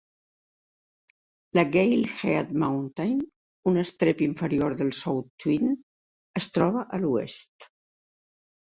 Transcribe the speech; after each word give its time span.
La 1.59 1.65
Galehead 1.75 2.49
Mountain, 2.63 3.19
un 3.73 3.79
estrep 3.83 4.25
inferior 4.31 4.79
del 4.81 4.91
South 5.03 5.29
Twin, 5.45 5.73
es 6.43 6.51
troba 6.59 6.87
a 6.99 7.05
l'oest. 7.07 7.73